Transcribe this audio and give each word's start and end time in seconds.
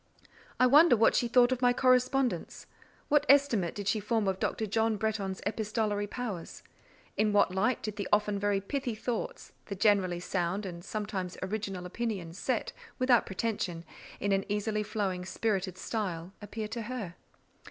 I 0.59 0.65
wonder 0.65 0.95
what 0.97 1.13
she 1.13 1.27
thought 1.27 1.51
of 1.51 1.61
my 1.61 1.73
correspondence? 1.73 2.65
What 3.07 3.23
estimate 3.29 3.75
did 3.75 3.87
she 3.87 3.99
form 3.99 4.27
of 4.27 4.39
Dr. 4.39 4.65
John 4.65 4.97
Bretton's 4.97 5.43
epistolary 5.45 6.07
powers? 6.07 6.63
In 7.17 7.33
what 7.33 7.53
light 7.53 7.83
did 7.83 7.97
the 7.97 8.07
often 8.11 8.39
very 8.39 8.59
pithy 8.61 8.95
thoughts, 8.95 9.53
the 9.67 9.75
generally 9.75 10.19
sound, 10.19 10.65
and 10.65 10.83
sometimes 10.83 11.37
original 11.43 11.85
opinions, 11.85 12.39
set, 12.39 12.73
without 12.97 13.27
pretension, 13.27 13.85
in 14.19 14.31
an 14.31 14.43
easily 14.49 14.81
flowing, 14.81 15.23
spirited 15.23 15.77
style, 15.77 16.33
appear 16.41 16.67
to 16.69 16.81
her? 16.81 17.13